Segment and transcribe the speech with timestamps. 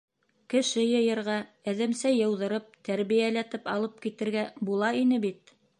[0.53, 1.35] Кеше йыйырға,
[1.73, 5.61] әҙәмсә йыуҙырып, тәрбиәләтеп алып китергә була ине бит...